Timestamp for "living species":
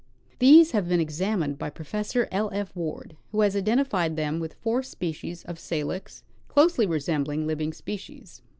7.45-8.41